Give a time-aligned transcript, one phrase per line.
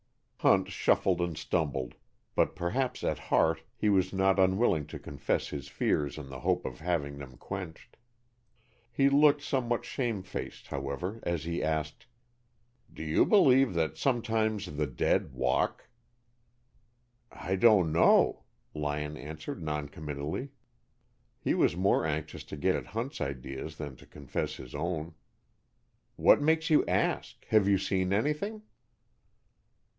[0.39, 1.93] Hunt shuffled and stumbled,
[2.33, 6.65] but perhaps at heart he was not unwilling to confess his fears in the hope
[6.65, 7.97] of having them quenched.
[8.91, 12.07] He looked somewhat shamefaced, however, as he asked,
[12.91, 15.87] "Do you believe that sometimes the dead walk?"
[17.31, 20.49] "I don't know," Lyon answered non committally.
[21.39, 25.13] He was more anxious to get at Hunt's ideas than to confess his own.
[26.15, 27.45] "What makes you ask?
[27.49, 28.63] Have you seen anything?"